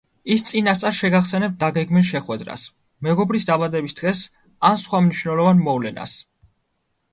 [0.35, 2.63] ის წინასწარ შეგახსენებთ დაგეგმილ შეხვედრას,
[3.09, 4.25] მეგობრის დაბადების დღეს
[4.73, 6.19] ან სხვა მნიშვნელოვან მოვლენას.